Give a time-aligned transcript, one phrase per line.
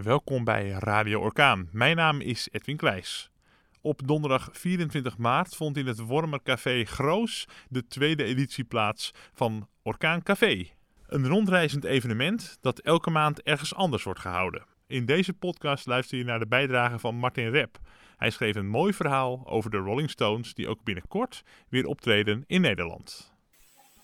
[0.00, 1.68] Welkom bij Radio Orkaan.
[1.72, 3.30] Mijn naam is Edwin Kleijs.
[3.80, 9.68] Op donderdag 24 maart vond in het Wormer Café Groos de tweede editie plaats van
[9.82, 10.66] Orkaan Café.
[11.06, 14.64] Een rondreizend evenement dat elke maand ergens anders wordt gehouden.
[14.86, 17.78] In deze podcast luister je naar de bijdrage van Martin Rep.
[18.16, 22.60] Hij schreef een mooi verhaal over de Rolling Stones die ook binnenkort weer optreden in
[22.60, 23.31] Nederland.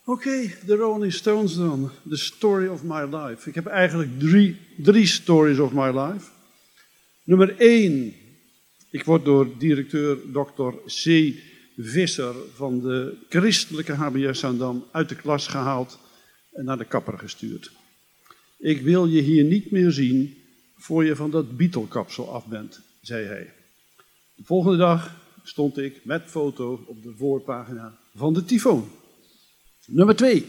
[0.09, 1.91] Oké, de Rolling Stones dan.
[2.09, 3.49] The story of my life.
[3.49, 6.31] Ik heb eigenlijk drie, drie stories of my life.
[7.25, 8.15] Nummer één.
[8.91, 10.69] Ik word door directeur Dr.
[10.85, 11.35] C.
[11.77, 15.99] Visser van de christelijke HBS Zandam uit de klas gehaald
[16.53, 17.71] en naar de kapper gestuurd.
[18.59, 20.37] Ik wil je hier niet meer zien
[20.77, 23.53] voor je van dat Beatle-kapsel af bent, zei hij.
[24.35, 28.98] De volgende dag stond ik met foto op de voorpagina van de Tyfoon.
[29.91, 30.47] Nummer twee.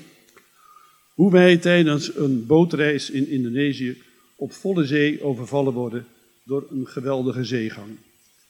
[1.14, 4.02] Hoe wij tijdens een bootreis in Indonesië
[4.36, 6.06] op volle zee overvallen worden
[6.44, 7.98] door een geweldige zeegang.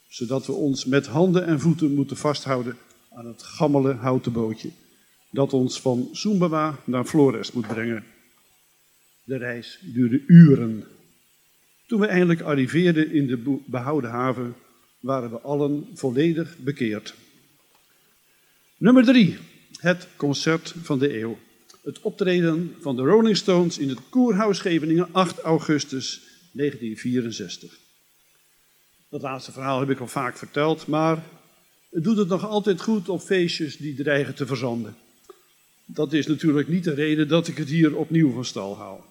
[0.08, 2.76] Zodat we ons met handen en voeten moeten vasthouden
[3.12, 4.70] aan het gammele houten bootje.
[5.30, 8.04] Dat ons van Sumbawa naar Flores moet brengen.
[9.24, 10.84] De reis duurde uren.
[11.86, 14.54] Toen we eindelijk arriveerden in de behouden haven,
[15.00, 17.14] waren we allen volledig bekeerd.
[18.76, 19.36] Nummer drie
[19.80, 21.38] het concert van de eeuw.
[21.82, 26.20] Het optreden van de Rolling Stones in het Koerhuis Scheveningen 8 augustus
[26.52, 27.78] 1964.
[29.08, 31.22] Dat laatste verhaal heb ik al vaak verteld, maar
[31.90, 34.96] het doet het nog altijd goed op feestjes die dreigen te verzanden.
[35.84, 39.04] Dat is natuurlijk niet de reden dat ik het hier opnieuw van stal haal.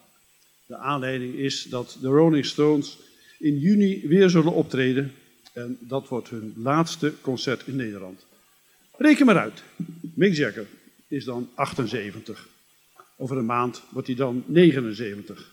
[0.66, 2.98] De aanleiding is dat de Rolling Stones
[3.38, 5.12] in juni weer zullen optreden
[5.52, 8.26] en dat wordt hun laatste concert in Nederland.
[9.00, 9.62] Reken maar uit.
[10.14, 10.66] Mick Jagger
[11.08, 12.48] is dan 78.
[13.16, 15.52] Over een maand wordt hij dan 79.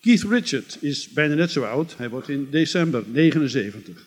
[0.00, 1.96] Keith Richard is bijna net zo oud.
[1.96, 4.06] Hij wordt in december 79.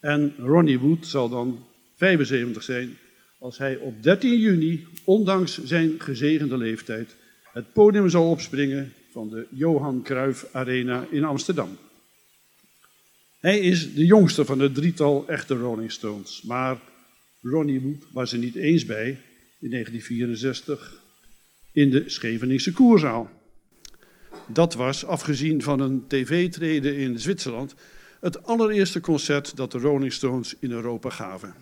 [0.00, 2.98] En Ronnie Wood zal dan 75 zijn
[3.38, 7.14] als hij op 13 juni, ondanks zijn gezegende leeftijd,
[7.52, 11.78] het podium zal opspringen van de Johan Cruijff Arena in Amsterdam.
[13.40, 16.78] Hij is de jongste van het drietal echte Rolling Stones, maar
[17.50, 19.08] Ronnie Wood was er niet eens bij
[19.58, 21.00] in 1964
[21.72, 23.30] in de Scheveningse Koerzaal.
[24.46, 27.74] Dat was, afgezien van een tv-treden in Zwitserland,
[28.20, 31.54] het allereerste concert dat de Rolling Stones in Europa gaven.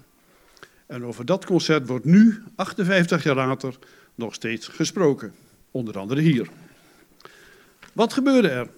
[0.86, 3.78] En over dat concert wordt nu, 58 jaar later,
[4.14, 5.32] nog steeds gesproken.
[5.70, 6.48] Onder andere hier.
[7.92, 8.68] Wat gebeurde er?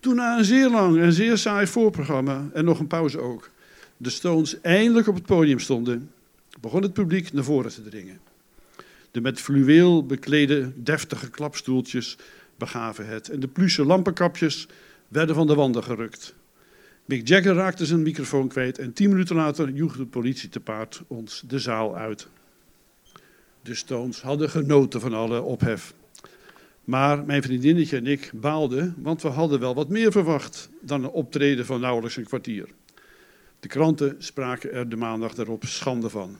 [0.00, 3.50] Toen na een zeer lang en zeer saai voorprogramma, en nog een pauze ook,
[4.02, 6.10] de Stones eindelijk op het podium stonden,
[6.60, 8.20] begon het publiek naar voren te dringen.
[9.10, 12.16] De met fluweel beklede deftige klapstoeltjes
[12.56, 14.68] begaven het en de pluche lampenkapjes
[15.08, 16.34] werden van de wanden gerukt.
[17.04, 21.02] Mick Jagger raakte zijn microfoon kwijt en tien minuten later joeg de politie te paard
[21.06, 22.28] ons de zaal uit.
[23.62, 25.94] De Stones hadden genoten van alle ophef.
[26.84, 31.10] Maar mijn vriendinnetje en ik baalden, want we hadden wel wat meer verwacht dan een
[31.10, 32.68] optreden van nauwelijks een kwartier.
[33.60, 36.36] De kranten spraken er de maandag daarop schande van.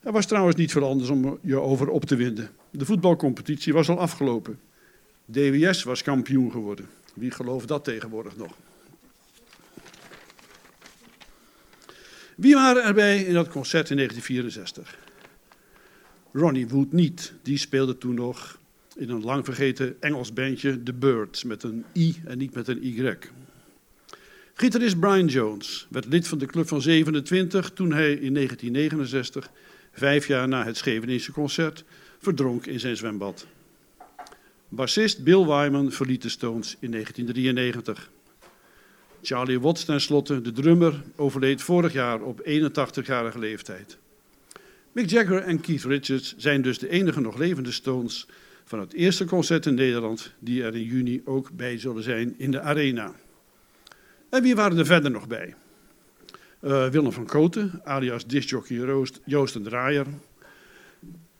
[0.00, 2.50] Er was trouwens niet veel anders om je over op te winden.
[2.70, 4.58] De voetbalcompetitie was al afgelopen.
[5.24, 6.88] DWS was kampioen geworden.
[7.14, 8.56] Wie gelooft dat tegenwoordig nog?
[12.36, 14.98] Wie waren erbij in dat concert in 1964?
[16.32, 17.32] Ronnie Wood niet.
[17.42, 18.58] Die speelde toen nog
[18.96, 22.86] in een lang vergeten Engels bandje The Birds met een I en niet met een
[22.86, 23.18] Y.
[24.60, 29.50] Gitarist Brian Jones werd lid van de Club van 27 toen hij in 1969,
[29.92, 31.84] vijf jaar na het Scheveningse concert,
[32.18, 33.46] verdronk in zijn zwembad.
[34.68, 38.10] Bassist Bill Wyman verliet de Stones in 1993.
[39.22, 43.98] Charlie Watts tenslotte, de drummer, overleed vorig jaar op 81-jarige leeftijd.
[44.92, 48.26] Mick Jagger en Keith Richards zijn dus de enige nog levende Stones
[48.64, 52.50] van het eerste concert in Nederland die er in juni ook bij zullen zijn in
[52.50, 53.14] de Arena.
[54.28, 55.54] En wie waren er verder nog bij?
[56.62, 60.06] Uh, Willem van Koten, alias discjockey Joost, Joost en Draaier.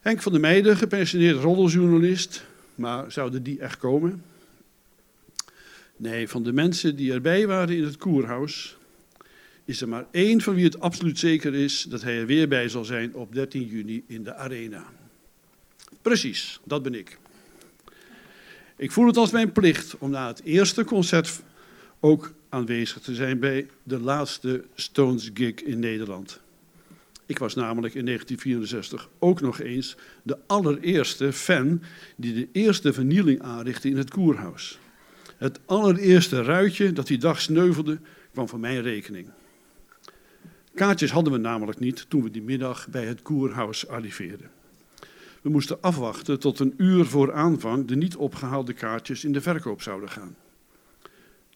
[0.00, 2.44] Henk van der Meijden, gepensioneerd roddeljournalist.
[2.74, 4.22] Maar zouden die echt komen?
[5.96, 8.76] Nee, van de mensen die erbij waren in het koerhuis,
[9.64, 12.68] is er maar één van wie het absoluut zeker is dat hij er weer bij
[12.68, 14.84] zal zijn op 13 juni in de arena.
[16.02, 17.18] Precies, dat ben ik.
[18.76, 21.40] Ik voel het als mijn plicht om na het eerste concert
[22.00, 26.40] ook aanwezig te zijn bij de laatste Stones gig in Nederland.
[27.26, 31.82] Ik was namelijk in 1964 ook nog eens de allereerste fan
[32.16, 34.78] die de eerste vernieling aanrichtte in het koerhuis.
[35.36, 37.98] Het allereerste ruitje dat die dag sneuvelde,
[38.32, 39.28] kwam van mijn rekening.
[40.74, 44.50] Kaartjes hadden we namelijk niet toen we die middag bij het Koerhuis arriveerden.
[45.42, 49.82] We moesten afwachten tot een uur voor aanvang de niet opgehaalde kaartjes in de verkoop
[49.82, 50.36] zouden gaan.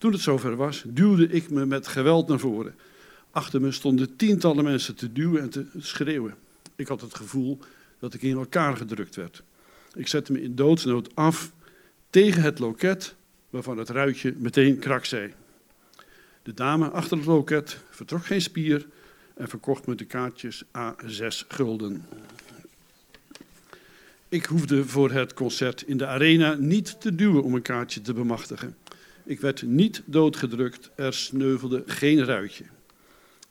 [0.02, 2.74] Toen het zover was, duwde ik me met geweld naar voren.
[3.30, 6.34] Achter me stonden tientallen mensen te duwen en te schreeuwen.
[6.76, 7.58] Ik had het gevoel
[7.98, 9.42] dat ik in elkaar gedrukt werd.
[9.94, 11.52] Ik zette me in doodsnood af
[12.10, 13.14] tegen het loket,
[13.50, 15.32] waarvan het ruitje meteen krak zei.
[16.42, 18.86] De dame achter het loket vertrok geen spier
[19.34, 22.04] en verkocht me de kaartjes a 6 gulden.
[24.28, 28.12] Ik hoefde voor het concert in de arena niet te duwen om een kaartje te
[28.12, 28.76] bemachtigen.
[29.24, 32.64] Ik werd niet doodgedrukt, er sneuvelde geen ruitje.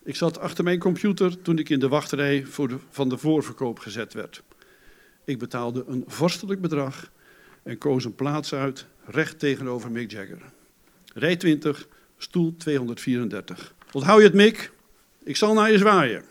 [0.03, 3.79] Ik zat achter mijn computer toen ik in de wachtrij voor de, van de voorverkoop
[3.79, 4.43] gezet werd.
[5.25, 7.11] Ik betaalde een vorstelijk bedrag
[7.63, 10.41] en koos een plaats uit recht tegenover Mick Jagger.
[11.13, 11.87] Rij 20,
[12.17, 13.73] stoel 234.
[13.91, 14.71] Onthoud je het, Mick?
[15.23, 16.23] Ik zal naar je zwaaien.